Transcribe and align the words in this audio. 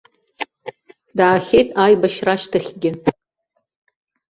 Даахьеит 1.17 1.69
аибашьра 1.83 2.31
ашьҭахьгьы. 2.35 2.91